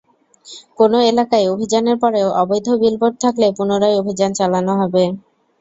কোনো 0.79 0.97
এলাকায় 1.09 1.49
অভিযানের 1.53 1.97
পরেও 2.03 2.27
অবৈধ 2.41 2.67
বিলবোর্ড 2.81 3.15
থাকলে 3.23 3.47
পুনরায় 3.57 3.99
অভিযান 4.01 4.31
চালানো 4.39 4.73
হবে। 4.81 5.03